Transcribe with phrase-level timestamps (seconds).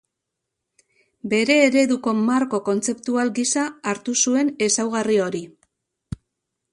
[1.33, 5.43] Bere ereduko marko kontzeptual gisa hartu zuen ezaugarri hori.